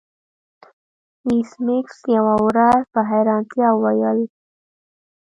[1.29, 4.19] ایس میکس یوه ورځ په حیرانتیا وویل